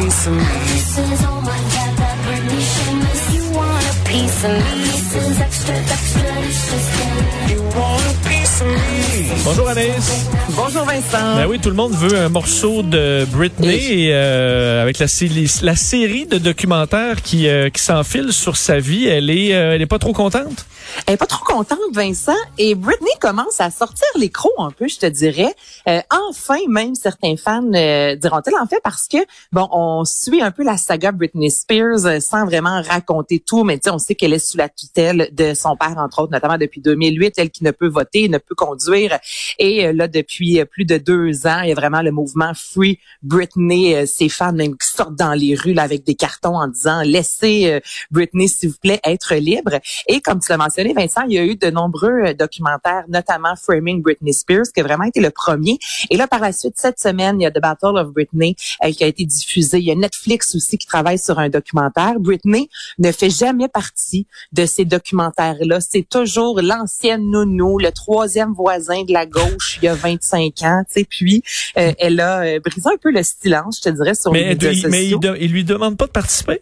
[0.00, 0.42] piece of me.
[0.42, 3.34] This is my god, that Britney shameless.
[3.34, 4.80] You want a piece of me.
[4.84, 9.42] This is extra, extra, this is You want a piece of me.
[9.44, 10.26] Bonjour Anaïs.
[10.50, 11.36] Bonjour Vincent.
[11.36, 15.50] Ben oui, tout le monde veut un morceau de Britney et, euh, avec la, série-
[15.62, 19.82] la série de documentaires qui, euh, qui s'enfile sur sa vie, elle est, euh, elle
[19.82, 20.66] est pas trop contente?
[21.06, 22.32] Elle est pas trop contente, Vincent.
[22.58, 25.54] Et Britney commence à sortir les crocs un peu, je te dirais.
[25.88, 29.18] Euh, enfin, même certains fans euh, diront-ils en fait parce que
[29.52, 33.80] bon, on suit un peu la saga Britney Spears euh, sans vraiment raconter tout, mais
[33.88, 37.34] on sait qu'elle est sous la tutelle de son père entre autres, notamment depuis 2008,
[37.38, 39.18] elle qui ne peut voter, ne peut conduire.
[39.58, 42.52] Et euh, là, depuis euh, plus de deux ans, il y a vraiment le mouvement
[42.54, 43.94] Free Britney.
[43.94, 47.02] Euh, ces fans même qui sortent dans les rues là, avec des cartons en disant
[47.02, 49.78] laissez Britney s'il vous plaît être libre.
[50.06, 53.54] Et comme tu l'as mentionné, Vincent, il y a eu de nombreux euh, documentaires, notamment
[53.56, 55.78] Framing Britney Spears, qui a vraiment été le premier.
[56.10, 58.54] Et là, par la suite, cette semaine, il y a The Battle of Britney
[58.84, 59.78] euh, qui a été diffusé.
[59.78, 62.20] Il y a Netflix aussi qui travaille sur un documentaire.
[62.20, 65.80] Britney ne fait jamais partie de ces documentaires-là.
[65.80, 70.82] C'est toujours l'ancienne nounou, le troisième voisin de la gauche il y a 25 ans.
[70.88, 71.42] Tu sais, puis
[71.76, 75.06] euh, elle a brisé un peu le silence, je te dirais, sur Mais, les mais
[75.08, 76.60] il, de- il lui demande pas de participer?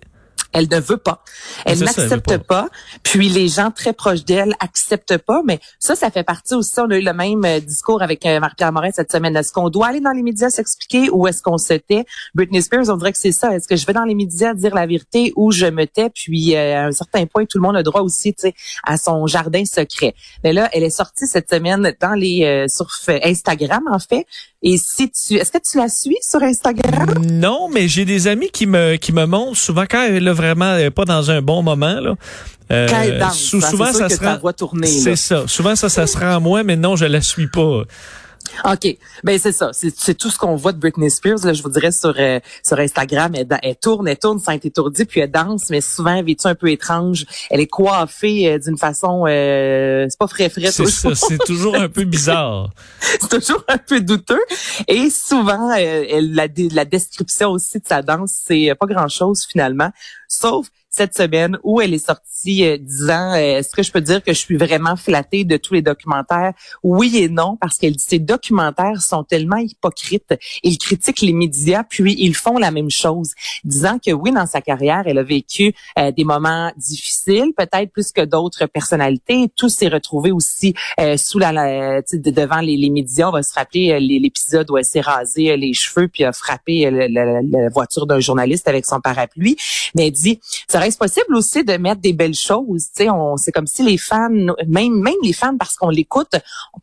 [0.52, 1.22] Elle ne veut pas.
[1.64, 2.69] Elle n'accepte pas.
[3.02, 5.42] Puis les gens très proches d'elle acceptent pas.
[5.44, 6.78] Mais ça, ça fait partie aussi.
[6.78, 9.36] On a eu le même euh, discours avec euh, Marie-Pierre Morin cette semaine.
[9.36, 12.05] Est-ce qu'on doit aller dans les médias s'expliquer ou est-ce qu'on se tait?
[12.34, 13.55] Britney Spears, on dirait que c'est ça.
[13.55, 16.11] Est-ce que je vais dans les médias dire la vérité ou je me tais?
[16.11, 18.34] Puis euh, à un certain point, tout le monde a droit aussi,
[18.84, 20.14] à son jardin secret.
[20.44, 22.89] Mais là, elle est sortie cette semaine dans les euh, sur
[23.22, 24.27] Instagram en fait.
[24.62, 27.14] Et si tu, est-ce que tu la suis sur Instagram?
[27.30, 30.91] Non, mais j'ai des amis qui me qui me montrent souvent quand elle vraiment euh,
[30.91, 32.15] pas dans un bon moment là.
[32.73, 34.53] Euh, danse, sou- hein, souvent ça se rend.
[34.53, 35.01] tournée, là.
[35.03, 35.45] C'est ça.
[35.47, 37.83] Souvent ça ça se rend à moi, mais non, je la suis pas.
[38.64, 38.96] OK.
[39.24, 39.70] Ben c'est ça.
[39.72, 41.44] C'est tout ce qu'on voit de Britney Spears.
[41.44, 43.32] Là, je vous dirais sur euh, sur Instagram.
[43.34, 46.55] Elle, tourne, elle tourne sans être étourdie, puis elle danse, mais souvent elle vêtue un
[46.55, 47.27] peu étrange?
[47.50, 51.14] Elle est coiffée euh, d'une façon euh, c'est pas frais frais C'est ça.
[51.14, 52.70] C'est toujours un peu bizarre.
[53.00, 54.42] c'est toujours un peu douteux.
[54.89, 59.90] Et souvent, euh, elle, la, la description aussi de sa danse, c'est pas grand-chose finalement,
[60.28, 64.23] sauf cette semaine où elle est sortie euh, disant euh, est-ce que je peux dire
[64.23, 66.52] que je suis vraiment flattée de tous les documentaires?
[66.83, 70.34] Oui et non parce qu'elle dit ces documentaires sont tellement hypocrites.
[70.62, 73.33] Ils critiquent les médias puis ils font la même chose,
[73.64, 78.13] disant que oui dans sa carrière elle a vécu euh, des moments difficiles, peut-être plus
[78.13, 79.51] que d'autres personnalités.
[79.57, 80.74] Tout s'est retrouvé aussi
[81.17, 83.28] sous la, la- devant les, médias.
[83.28, 86.90] On va se rappeler l'épisode où elle s'est rasé euh, les cheveux puis a frappé
[86.90, 89.57] la, voiture d'un journaliste avec son parapluie.
[89.95, 90.40] Mais elle dit,
[90.91, 94.30] serait-ce possible aussi de mettre des belles choses Tu sais, c'est comme si les fans,
[94.30, 96.35] même même les fans parce qu'on l'écoute.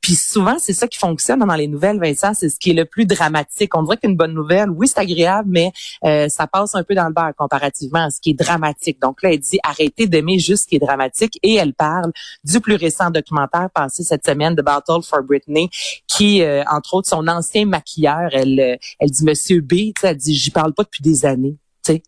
[0.01, 2.33] Puis souvent c'est ça qui fonctionne dans les nouvelles, Vincent.
[2.33, 3.75] C'est ce qui est le plus dramatique.
[3.75, 5.71] On dirait qu'une bonne nouvelle, oui c'est agréable, mais
[6.05, 9.01] euh, ça passe un peu dans le beurre comparativement à ce qui est dramatique.
[9.01, 12.11] Donc là, elle dit arrêtez d'aimer juste ce qui est dramatique et elle parle
[12.43, 15.69] du plus récent documentaire passé cette semaine, The Battle for Britney,
[16.07, 20.51] qui, euh, entre autres, son ancien maquilleur, elle, elle dit Monsieur B, elle dit j'y
[20.51, 21.57] parle pas depuis des années.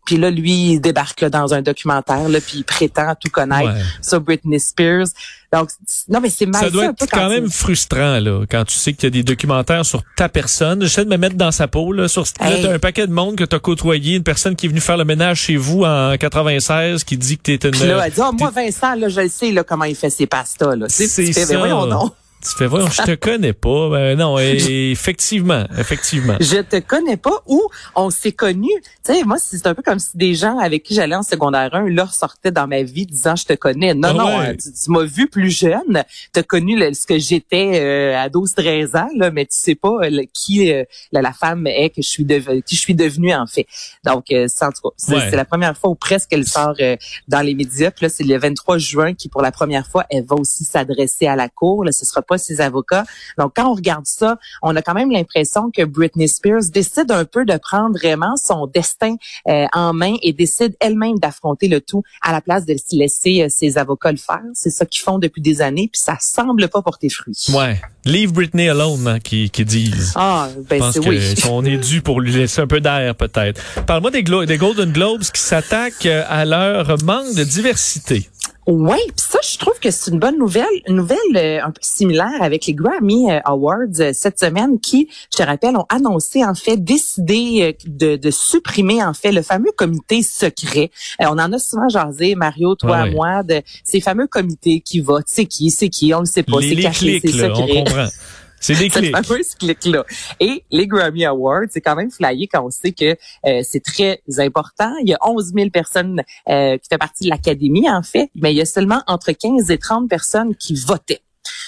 [0.06, 3.72] Puis là, lui, il débarque là, dans un documentaire, là, puis il prétend tout connaître
[3.74, 3.80] Ouais.
[4.00, 5.06] sur Britney Spears.
[5.52, 5.68] Donc,
[6.08, 8.92] non, mais c'est mal Ça doit être quand quand même frustrant là, quand tu sais
[8.94, 10.82] qu'il y a des documentaires sur ta personne.
[10.82, 12.62] J'essaie de me mettre dans sa peau là, sur là, Hey.
[12.62, 15.04] t'as un paquet de monde que t'as côtoyé, une personne qui est venue faire le
[15.04, 17.70] ménage chez vous en 96, qui dit que t'es une.
[17.70, 20.10] Puis là, elle dit, Ah, moi, Vincent, là, je le sais, là, comment il fait
[20.10, 20.86] ses pastas, là.
[20.88, 21.22] C'est ça.
[21.46, 22.12] ben, voyons donc.
[22.42, 23.90] Tu fais voyons, je te connais pas.
[23.90, 26.36] Ben non, et- effectivement, effectivement.
[26.40, 27.60] Je te connais pas ou
[27.94, 28.68] on s'est connus.
[29.04, 31.74] Tu sais, moi, c'est un peu comme si des gens avec qui j'allais en secondaire
[31.74, 33.94] 1 leur sortaient dans ma vie disant je te connais.
[33.94, 34.48] Non, Ah non, ouais.
[34.50, 38.16] euh, tu, tu m'as vu plus jeune, tu as connu le- ce que j'étais euh,
[38.16, 41.66] à 12-13 ans, là, mais tu sais pas euh, le- qui euh, la, la femme
[41.66, 43.66] est que je suis devenue, qui je suis devenue en fait.
[44.04, 45.30] Donc, euh, c'est en tout cas, c'est Ouais.
[45.30, 46.96] la première fois où presque elle sort euh,
[47.28, 47.90] dans les médias.
[47.90, 51.26] Puis là, c'est le 23 juin qui, pour la première fois, elle va aussi s'adresser
[51.26, 51.84] à la cour.
[51.84, 53.04] Là, ce sera pas ses avocats.
[53.38, 57.24] Donc, quand on regarde ça, on a quand même l'impression que Britney Spears décide un
[57.24, 59.16] peu de prendre vraiment son destin
[59.48, 63.42] euh, en main et décide elle-même d'affronter le tout à la place de se laisser
[63.42, 64.42] euh, ses avocats le faire.
[64.54, 67.46] C'est ça qu'ils font depuis des années, puis ça semble pas porter fruit.
[67.52, 67.80] Ouais.
[68.04, 70.12] Leave Britney alone, hein, qui, qui disent.
[70.14, 71.34] Ah, ben c'est oui.
[71.42, 73.60] qu'on est dû pour lui laisser un peu d'air, peut-être.
[73.86, 78.28] Parle-moi des Golden Globes qui s'attaquent euh, à leur manque de diversité.
[78.66, 81.80] Oui, puis ça, je trouve que c'est une bonne nouvelle, une nouvelle euh, un peu
[81.82, 86.44] similaire avec les Grammy euh, Awards euh, cette semaine qui, je te rappelle, ont annoncé
[86.44, 90.90] en fait décidé euh, de, de supprimer en fait le fameux comité secret.
[91.22, 93.10] Euh, on en a souvent jasé, Mario, toi, ouais.
[93.12, 96.60] moi, de ces fameux comités qui votent, c'est qui, c'est qui, on ne sait pas,
[96.60, 97.84] c'est caché, c'est là, on secret.
[97.84, 98.06] comprend.
[98.60, 99.26] C'est des cette clics.
[99.26, 100.04] fameuse clique-là.
[100.40, 103.16] Et les Grammy Awards, c'est quand même flyé quand on sait que
[103.46, 104.92] euh, c'est très important.
[105.02, 108.52] Il y a 11 000 personnes euh, qui font partie de l'académie, en fait, mais
[108.52, 111.22] il y a seulement entre 15 et 30 personnes qui votaient.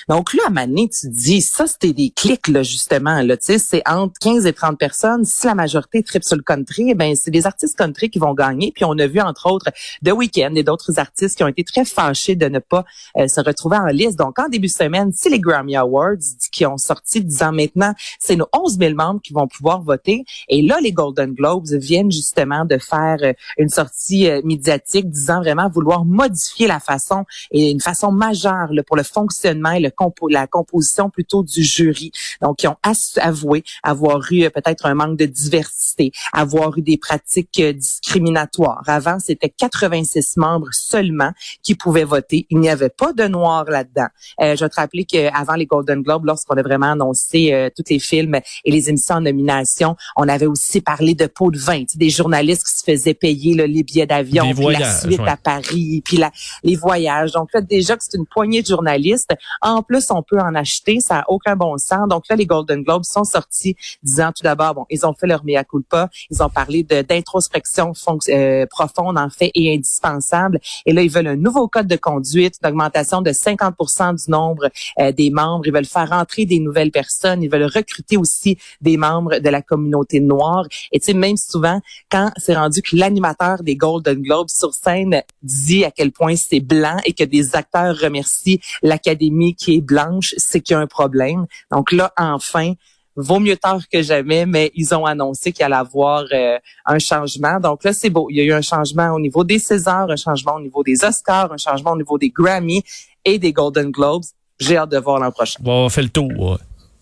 [0.09, 3.23] Donc là, à Mané, tu dis, ça, c'était des clics, là, justement.
[3.23, 5.25] Là, c'est entre 15 et 30 personnes.
[5.25, 8.35] Si la majorité tripe sur le country, eh ben c'est des artistes country qui vont
[8.35, 8.73] gagner.
[8.75, 9.71] Puis on a vu, entre autres,
[10.05, 12.85] The Weeknd et d'autres artistes qui ont été très fâchés de ne pas
[13.17, 14.19] euh, se retrouver en liste.
[14.19, 16.17] Donc, en début de semaine, c'est les Grammy Awards
[16.53, 20.25] qui ont sorti disant maintenant, c'est nos 11 000 membres qui vont pouvoir voter.
[20.49, 25.41] Et là, les Golden Globes viennent justement de faire euh, une sortie euh, médiatique disant
[25.41, 29.91] vraiment vouloir modifier la façon et une façon majeure là, pour le fonctionnement et le
[29.91, 32.13] compo la composition plutôt du jury.
[32.43, 32.77] Donc, ils ont
[33.21, 38.83] avoué avoir eu euh, peut-être un manque de diversité, avoir eu des pratiques euh, discriminatoires.
[38.87, 41.33] Avant, c'était 86 membres seulement
[41.63, 42.47] qui pouvaient voter.
[42.51, 44.09] Il n'y avait pas de noirs là-dedans.
[44.41, 47.85] Euh, je vais te rappeler qu'avant les Golden Globes, lorsqu'on a vraiment annoncé euh, tous
[47.91, 51.85] les films et les émissions en nomination, on avait aussi parlé de pots de vin,
[51.95, 55.29] des journalistes qui se faisaient payer là, les billets d'avion, la suite ouais.
[55.29, 56.31] à Paris, puis la,
[56.63, 57.33] les voyages.
[57.33, 59.31] Donc là, déjà que c'est une poignée de journalistes.
[59.61, 62.09] En plus, on peut en acheter, ça n'a aucun bon sens.
[62.09, 65.45] Donc là, les Golden Globes sont sortis disant tout d'abord, bon, ils ont fait leur
[65.45, 67.93] mea culpa, ils ont parlé d'introspection
[68.29, 70.61] euh, profonde en fait et indispensable.
[70.87, 73.75] Et là, ils veulent un nouveau code de conduite, une augmentation de 50
[74.17, 74.69] du nombre
[74.99, 75.67] euh, des membres.
[75.67, 77.43] Ils veulent faire entrer des nouvelles personnes.
[77.43, 80.67] Ils veulent recruter aussi des membres de la communauté noire.
[80.93, 81.81] Et tu sais, même souvent,
[82.11, 86.61] quand c'est rendu que l'animateur des Golden Globes sur scène dit à quel point c'est
[86.61, 90.87] blanc et que des acteurs remercient l'académie qui est blanche, c'est qu'il y a un
[90.87, 91.47] problème.
[91.71, 92.73] Donc là, enfin,
[93.17, 97.59] vaut mieux tard que jamais, mais ils ont annoncé qu'il allait avoir euh, un changement.
[97.61, 98.29] Donc là, c'est beau.
[98.31, 101.05] Il y a eu un changement au niveau des Césars, un changement au niveau des
[101.05, 102.83] Oscars, un changement au niveau des Grammy
[103.25, 104.25] et des Golden Globes.
[104.61, 105.59] J'ai hâte de voir l'an prochain.
[105.61, 106.59] Bon, on fait le tour.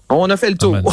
[0.08, 0.76] On a fait le tour.
[0.82, 0.92] Bon.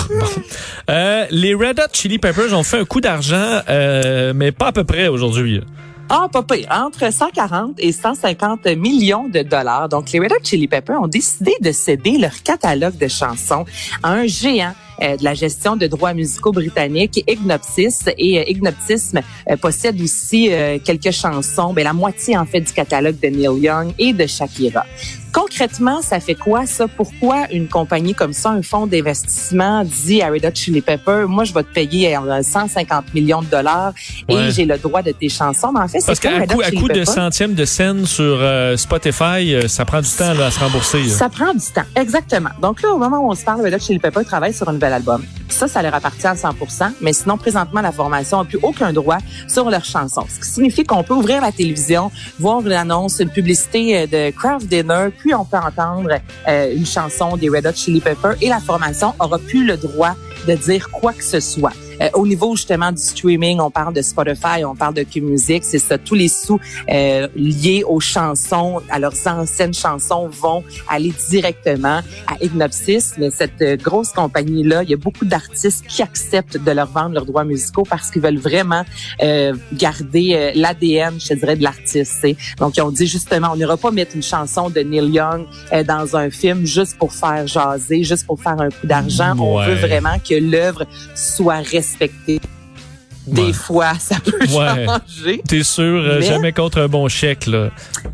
[0.90, 4.72] Euh, les Red Hot Chili Peppers ont fait un coup d'argent, euh, mais pas à
[4.74, 5.62] peu près aujourd'hui.
[6.10, 6.44] Ah, pas.
[6.70, 9.90] Entre 140 et 150 millions de dollars.
[9.90, 13.66] Donc, les Red Hot Chili Peppers ont décidé de céder leur catalogue de chansons
[14.04, 18.06] à un géant euh, de la gestion de droits musicaux britanniques, Ignopsis.
[18.18, 19.14] Et euh, Ignopsis
[19.50, 20.50] euh, possède aussi
[20.84, 24.86] quelques chansons, ben, la moitié en fait du catalogue de Neil Young et de Shakira.
[25.34, 26.88] Concrètement, ça fait quoi ça?
[26.88, 31.44] Pourquoi une compagnie comme ça, un fonds d'investissement dit à Red Hot Chili Pepper, moi
[31.44, 33.94] je vais te payer euh, 150 millions de dollars
[34.30, 34.36] Ouais.
[34.48, 35.72] et j'ai le droit de tes chansons?
[35.74, 37.08] Mais en fait, Parce c'est qu'à coup, à Chili coup de Peppers?
[37.14, 41.02] centièmes de scène sur euh, Spotify, euh, ça prend du temps là, à se rembourser.
[41.04, 41.10] là.
[41.10, 42.52] Ça prend du temps, exactement.
[42.62, 44.74] Donc là, au moment où on se parle, Red Hot Chili Pepper travaille sur un
[44.74, 45.26] nouvel album.
[45.54, 46.54] Ça, ça leur appartient à 100%
[47.02, 49.18] mais sinon, présentement, la formation n'a plus aucun droit
[49.48, 50.26] sur leurs chansons.
[50.30, 54.32] Ce qui signifie qu'on peut ouvrir la télévision, voir une annonce, une publicité euh, de
[54.32, 56.12] Craft Dinner, puis on peut entendre
[56.48, 60.16] euh, une chanson des Red Hot Chili Pepper et la formation aura plus le droit
[60.48, 61.74] de dire quoi que ce soit.
[62.02, 65.80] Euh, au niveau justement du streaming, on parle de Spotify, on parle de Q-Music, c'est
[65.80, 65.98] ça.
[65.98, 66.60] Tous les sous
[66.90, 73.14] euh, liés aux chansons, à leurs anciennes chansons, vont aller directement à Ignopsis.
[73.18, 77.14] Mais cette euh, grosse compagnie-là, il y a beaucoup d'artistes qui acceptent de leur vendre
[77.14, 78.84] leurs droits musicaux parce qu'ils veulent vraiment
[79.22, 82.26] euh, garder euh, l'ADN, je dirais, de l'artiste.
[82.60, 85.84] Donc, ils ont dit justement, on n'ira pas mettre une chanson de Neil Young euh,
[85.84, 89.36] dans un film juste pour faire jaser, juste pour faire un coup d'argent.
[89.40, 90.86] On veut vraiment que l'œuvre
[91.16, 92.53] soit perspective
[93.26, 93.54] Des Ouais.
[93.54, 94.86] fois, ça peut Ouais.
[94.86, 95.42] changer.
[95.48, 97.46] T'es sûr, euh, Mais- jamais contre un bon chèque.
[97.48, 97.70] Là?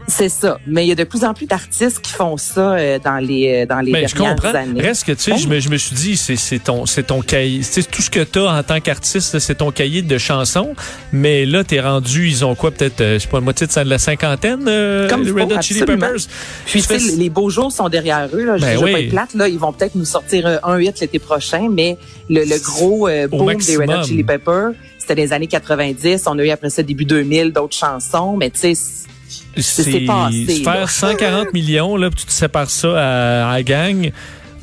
[0.08, 0.60] C'est ça.
[0.68, 3.64] Mais il y a de plus en plus d'artistes qui font ça euh, dans les
[3.64, 4.54] euh, dans les Mais Ben, je dernières comprends.
[4.56, 4.82] années.
[4.82, 5.38] Reste que, tu sais, Oh.
[5.42, 7.64] je, me, je me suis dit, c'est c'est ton, c'est ton cahier.
[7.64, 10.76] C'est tout ce que t'as en tant qu'artiste, c'est ton cahier de chansons.
[11.12, 13.84] Mais là, t'es rendu, ils ont quoi, peut-être, je sais pas, la moitié de ça,
[13.84, 15.80] de la cinquantaine, euh, Comme les Red Hot Chili.
[15.82, 16.28] Peppers.
[16.66, 18.46] Puis Tu sais, les beaux jours sont derrière eux.
[18.46, 18.58] Là.
[18.58, 18.92] Je Ben je oui.
[18.92, 19.48] pas être plate, là.
[19.48, 21.98] Ils vont peut-être nous sortir un hit l'été prochain, mais
[22.30, 23.78] le, le gros euh, boom des.
[23.78, 24.72] Red Hot Chili Peppers,
[25.10, 26.24] c'était des années 90.
[26.28, 28.74] On a eu après ça début 2000 d'autres chansons, mais tu sais,
[29.58, 30.72] C'est passé, là.
[30.74, 34.12] faire 140 millions, là, puis tu te sépares ça à, à la gang.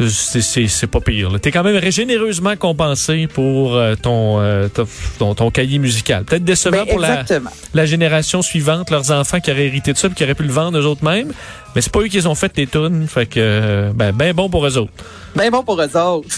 [0.08, 1.30] C'est- pas pire.
[1.40, 4.86] T'es quand même généreusement compensé pour euh, ton, euh, ton,
[5.18, 6.24] ton, ton cahier musical.
[6.24, 7.24] Peut-être décevant ben, pour la,
[7.72, 10.52] la génération suivante, leurs enfants qui auraient hérité de ça puis qui auraient pu le
[10.52, 11.32] vendre eux autres mêmes.
[11.74, 13.06] Mais c'est pas eux qui les ont fait les tunes.
[13.08, 14.92] Fait que, ben, ben bon pour eux autres.
[15.34, 16.28] Ben bon pour eux autres.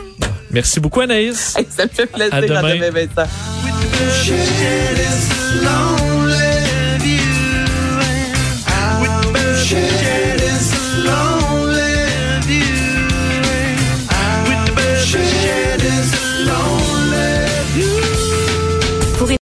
[0.52, 1.56] Merci beaucoup, Anaïs.
[1.58, 2.32] Hey, ça me fait plaisir.
[2.32, 2.74] À À demain.
[2.76, 3.28] demain, Vincent.
[4.06, 6.17] Shit is long.